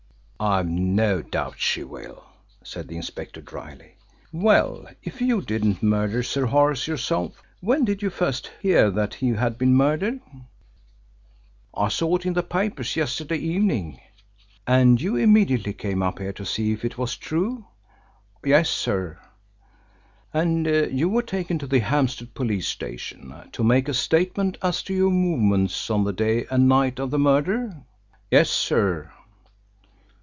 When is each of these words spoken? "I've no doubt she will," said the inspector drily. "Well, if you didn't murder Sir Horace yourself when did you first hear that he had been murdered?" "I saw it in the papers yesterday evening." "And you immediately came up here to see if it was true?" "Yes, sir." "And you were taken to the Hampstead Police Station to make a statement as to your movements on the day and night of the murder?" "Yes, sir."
"I've 0.43 0.67
no 0.67 1.21
doubt 1.21 1.59
she 1.59 1.83
will," 1.83 2.23
said 2.63 2.87
the 2.87 2.95
inspector 2.95 3.41
drily. 3.41 3.91
"Well, 4.31 4.87
if 5.03 5.21
you 5.21 5.39
didn't 5.43 5.83
murder 5.83 6.23
Sir 6.23 6.47
Horace 6.47 6.87
yourself 6.87 7.43
when 7.59 7.85
did 7.85 8.01
you 8.01 8.09
first 8.09 8.49
hear 8.59 8.89
that 8.89 9.13
he 9.13 9.29
had 9.33 9.59
been 9.59 9.75
murdered?" 9.75 10.19
"I 11.77 11.89
saw 11.89 12.15
it 12.15 12.25
in 12.25 12.33
the 12.33 12.41
papers 12.41 12.95
yesterday 12.95 13.35
evening." 13.37 14.01
"And 14.65 14.99
you 14.99 15.15
immediately 15.15 15.73
came 15.73 16.01
up 16.01 16.17
here 16.17 16.33
to 16.33 16.43
see 16.43 16.71
if 16.71 16.83
it 16.83 16.97
was 16.97 17.15
true?" 17.17 17.67
"Yes, 18.43 18.67
sir." 18.67 19.19
"And 20.33 20.65
you 20.65 21.07
were 21.07 21.21
taken 21.21 21.59
to 21.59 21.67
the 21.67 21.81
Hampstead 21.81 22.33
Police 22.33 22.67
Station 22.67 23.31
to 23.51 23.63
make 23.63 23.87
a 23.87 23.93
statement 23.93 24.57
as 24.63 24.81
to 24.83 24.93
your 24.95 25.11
movements 25.11 25.91
on 25.91 26.03
the 26.03 26.13
day 26.13 26.47
and 26.49 26.67
night 26.67 26.97
of 26.97 27.11
the 27.11 27.19
murder?" 27.19 27.83
"Yes, 28.31 28.49
sir." 28.49 29.11